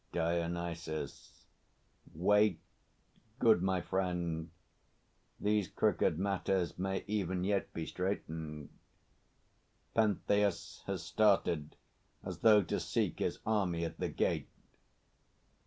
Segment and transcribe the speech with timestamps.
[0.13, 1.45] DIONYSUS.
[2.15, 2.59] Wait,
[3.37, 4.49] good my friend!
[5.39, 8.69] These crooked matters may Even yet be straightened.
[9.93, 11.75] [PENTHEUS _has started
[12.23, 14.49] as though to seek his army at the gate.